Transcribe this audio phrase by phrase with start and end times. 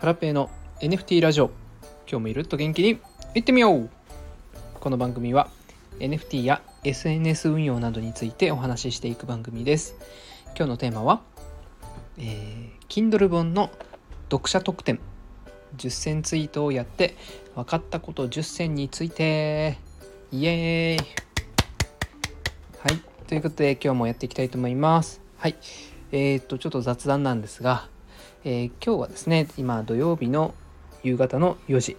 [0.00, 0.48] ハラペーの
[0.80, 1.50] NFT ラジオ。
[2.10, 2.98] 今日もいるっと元気に
[3.34, 3.90] いってみよう。
[4.80, 5.50] この番組は
[5.98, 9.96] NFT や SNS 運用などについてお話ししていく番組です。
[10.56, 11.20] 今日のテーマは、
[12.16, 13.68] えー、Kindle 本の
[14.30, 15.00] 読者特典。
[15.76, 17.14] 10選ツイートをやって
[17.54, 19.76] 分かったこと10選について。
[20.32, 21.06] イエーイ。
[22.78, 23.02] はい。
[23.26, 25.20] ということで今日もやっていきたいと思います。
[25.36, 25.56] はい。
[26.10, 27.90] えー、っとちょっと雑談なんですが
[28.42, 30.54] えー、今日はですね今土曜日の
[31.02, 31.96] 夕方の4時。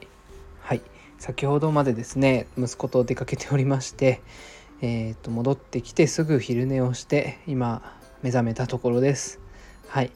[0.62, 0.82] はい。
[1.20, 4.22] 先ほどまでですね息子と出かけておりまして
[4.82, 7.84] えー、と戻ってきてすぐ昼寝をして今
[8.24, 9.40] 目覚めたところです。
[9.88, 10.12] はい。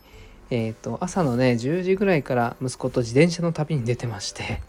[0.49, 4.61] えー、と朝のね10時ぐらいから息子と自転車の旅に出てまして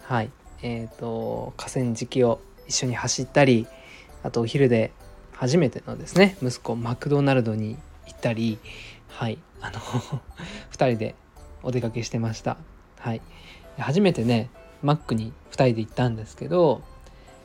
[0.00, 0.30] はい。
[0.62, 3.66] えー、と河川敷を一緒に走ったり
[4.22, 4.92] あとお昼で
[5.34, 7.76] 初めてのですね息子マクドナルドに
[8.06, 8.58] 行ったり
[9.12, 9.38] はい。
[9.60, 9.78] あの
[10.72, 11.14] 2人で
[11.62, 12.56] お出かけしてました。
[12.98, 13.20] はい。
[13.78, 14.50] 初めてね
[14.82, 16.82] マックに2人で行ったんですけど、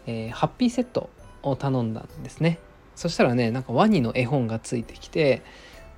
[0.06, 1.10] えー、ハッピーセット
[1.44, 2.60] を頼んだんですね。
[2.96, 5.44] そしたらねなんかワニの絵本がついてきて、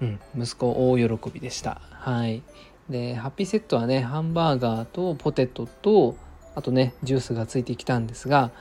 [0.02, 1.82] うん、息子大喜びでした。
[1.92, 2.42] はい。
[2.90, 6.18] でハッピーセットはねハンバーガーとポテトと
[6.56, 8.52] あとねジュースがついてきたんですが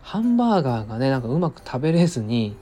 [0.00, 2.56] ハンバーガーがねなんかうまく食べれずに、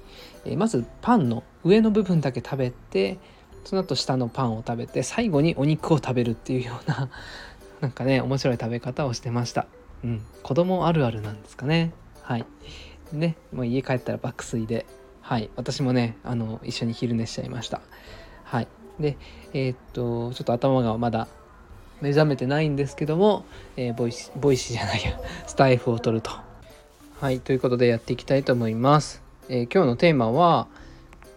[0.44, 3.18] えー、まずパンの上の部分だけ食べて
[3.64, 7.10] その後下のパンを食べて最後にお肉を食べるっていうような
[7.80, 9.66] なんかね面白い食べ方をしてました。
[10.04, 10.22] うん。
[10.42, 11.92] 子供あるあるなんですかね。
[12.22, 12.46] はい。
[13.12, 14.86] ねもう家帰ったら爆睡で。
[15.22, 15.50] はい。
[15.56, 17.80] 私もねあの一緒に昼寝しちゃいました。
[18.44, 18.68] はい。
[18.98, 19.16] で
[19.52, 21.28] えー、っとちょっと頭がまだ
[22.00, 23.44] 目覚めてないんですけども、
[23.76, 26.30] えー、 Voicy Voicy じゃないや スタエフを取ると。
[27.20, 27.40] はい。
[27.40, 30.68] ということでやっていきたいと思います、えー、今日のテーマは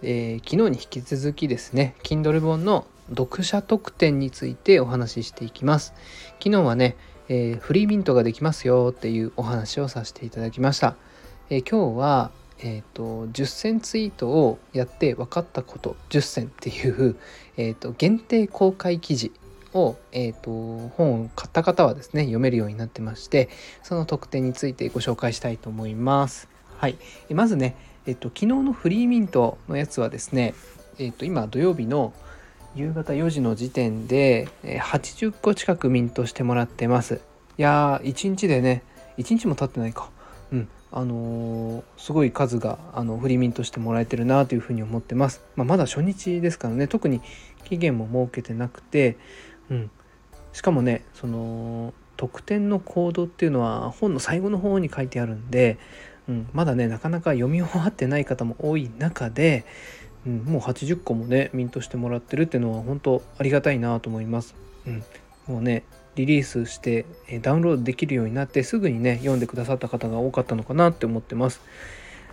[0.04, 5.94] えー、昨日に引き続きですね Kindle 本の読者特典についてお話ししていきます。
[6.40, 6.96] 昨日はね、
[7.30, 10.96] えー、 free mint ができますよっていうお話をさせていただきました、
[11.50, 12.32] えー、今日は
[12.66, 17.18] えーと、10選ツイートをやって分かったこと10選っていう、
[17.58, 19.34] えーと、限定公開記事
[19.74, 23.50] を、えーと本を買った方はですね読めるようになってまして
[23.82, 26.48] その特典についてご紹介したいと思います。
[26.78, 26.98] はい、
[27.32, 27.76] まずね
[28.06, 30.54] えっと、昨日のフリーミントのやつはですね、
[31.00, 32.14] えっと、今土曜日の
[32.76, 37.22] 夕方4時の時点で80個近くミントしてもらってます。
[37.58, 38.84] いやー、1日でね、
[39.18, 40.10] 1日も経ってないか。
[40.52, 40.68] うん。
[40.92, 45.42] あのー、すごい数があのフリーミントしてもらえてるなというふうに思ってます。
[45.56, 47.22] まあ、まだ初日ですからね、特に
[47.64, 49.18] 期限も設けてなくて、
[49.70, 49.92] うん。
[50.52, 55.78] しかもね、その、特典のコードっていうのは本の最後の方に書いてあるんで、
[56.30, 59.66] うん、まだねなかなか読み終わってない方も多い中で、
[60.26, 64.56] うん、もう80個もねミントしてもらってるっていうのは本当ありがたいなと思います。
[64.88, 65.04] うん、
[65.48, 65.84] もうね
[66.16, 67.06] リリースして
[67.42, 71.62] ダウンロードできるようになってすぐにね読んでくださった方が多かったのかなって思ってます。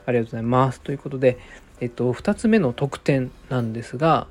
[0.07, 0.81] ありがとうございます。
[0.81, 1.39] ということで、
[1.81, 4.27] えっと、2つ目の特典なんですが、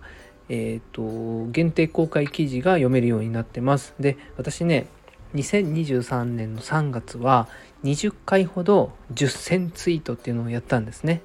[0.50, 3.94] えっと、限定公開記事が読めるようになってます。
[4.00, 4.88] で、私ね、
[5.36, 7.48] 2023年の3月は
[7.84, 11.22] 20回ほど10選ツイートっていうのをやったんですね。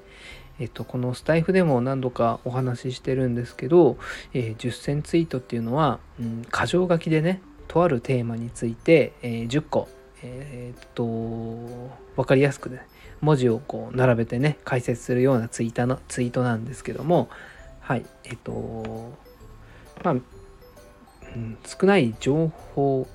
[0.59, 3.97] えっと、このスタイフでも何度かお話ししてるんですけど、
[4.33, 9.89] えー、10選ツイートっていうのは、うん、箇条書きでねとあるテーマについて、えー、10個、
[10.23, 11.03] えー、っと
[12.15, 12.87] 分かりやすくね
[13.19, 17.27] 文字をこう並べてね解説するようなツイートのツイートなんですけども
[17.81, 19.13] はいえっと
[20.03, 20.17] まあ、う
[21.37, 23.07] ん、少ない情報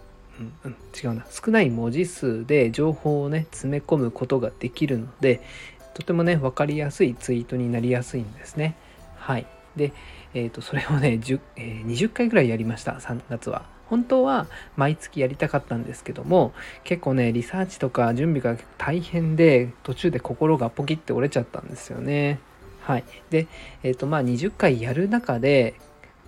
[0.65, 1.27] うん、違うな。
[1.31, 5.41] 少ない文字数で情報をね詰め込むことができるので
[5.95, 8.77] とてもね分かりやすいツイートになりやすいんですね。
[9.17, 9.47] はい。
[9.77, 9.93] で、
[10.35, 12.93] えーと、それをね、えー、20回ぐらいやりました。
[12.93, 13.65] 3月は。
[13.91, 14.47] 本当は
[14.77, 16.53] 毎月やりたかったんですけども
[16.85, 22.39] 結構ねリサーチとか準備が大変で途中で心がポキって折れちゃったんですよね。
[22.83, 23.05] はい。
[23.31, 23.49] で
[23.83, 25.75] えっ、ー、とまあ20回やる中で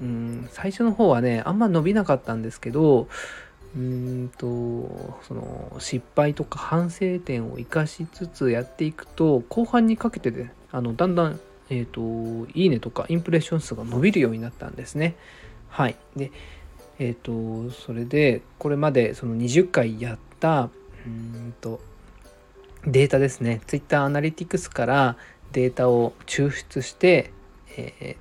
[0.01, 3.07] うん最初の方はねあんま伸びなかったんですけど
[3.75, 11.41] うんとその失敗とか反省点を生かしつつやっていくと後半にかけてで、あのだんだん、
[11.71, 15.17] えーと、いいねとかインプレッション数が伸びるようになったんですね。
[15.69, 16.31] はい、で
[16.99, 20.69] えっ、ー、とそれでこれまでその20回やった
[21.07, 21.81] うんと
[22.87, 25.17] データですね Twitter アナリティクスから
[25.53, 27.31] データを抽出して、
[27.77, 28.17] え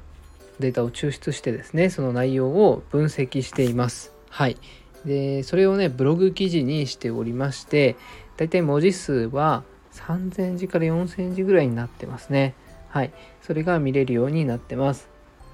[0.59, 4.13] ー、データを抽出してですねその内容を分析しています。
[4.29, 4.55] はい、
[5.05, 7.95] でそれをねブログ記事にしておりまして
[8.37, 9.63] だいたい文字数は
[9.93, 12.55] 3000字から4000字ぐらいになってますね。
[12.89, 13.11] はい。
[13.41, 15.09] それが見れるようになってます。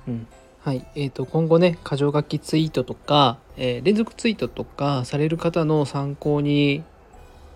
[0.07, 0.27] うん。
[0.63, 0.85] はい。
[0.95, 6.83] えーと、今後ね箇条書きツイートとか、えー、連続ツイートとかされる方の参考に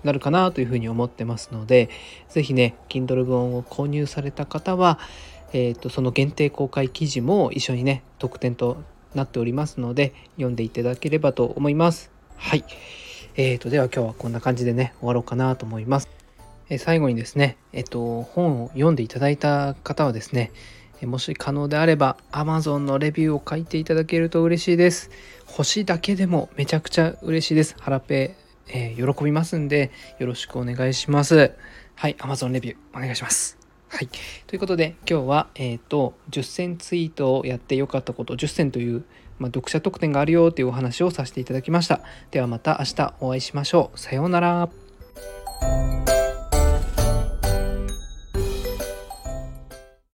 [0.03, 1.89] なるかなというふうに思ってますので
[2.29, 4.99] 是非ね Kindle 本を購入された方は、
[5.53, 8.83] えーと、その限定公開記事も一緒にね特典と
[9.15, 12.11] なっておりますので読んでいただければと思います。
[12.37, 12.63] はい。
[13.35, 16.09] えーと、では今日はこんな感じでね終わろうかなと思います。
[16.69, 20.51] えー、最後にですね、えっ、ー、と本を読んでいただいた方はですね
[21.03, 25.09] もし可能であれば Amazon のレビューを書いていただけると嬉しいです。
[25.45, 27.75] 星だけでもめちゃくちゃ嬉しいです。
[27.79, 28.35] ハラペ
[28.73, 31.53] えー、喜びますんで、よろしくお願いします。
[31.95, 33.60] はい、Amazon レビューお願いします。
[33.91, 34.09] はい。
[34.47, 39.03] ということで、今日は、えっ、ー、と、10選ツイートをやってよかったこと、10選という、
[39.37, 41.99] まあ、読者特典があるよというお話をさせていただきました。
[42.31, 43.99] ではまた明日お会いしましょう。
[43.99, 44.69] さようなら。